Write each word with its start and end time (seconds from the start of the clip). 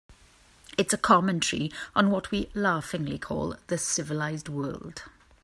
It's 0.79 0.95
a 0.95 0.97
commentary 0.97 1.71
on 1.95 2.09
what 2.09 2.31
we 2.31 2.49
laughingly 2.55 3.19
call 3.19 3.57
the 3.67 3.77
civilized 3.77 4.49
world. 4.49 5.03